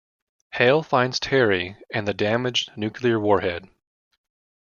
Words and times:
Hale 0.53 0.81
finds 0.81 1.19
Terry 1.19 1.77
and 1.93 2.07
the 2.07 2.13
damaged 2.15 2.71
nuclear 2.75 3.19
warhead. 3.19 3.69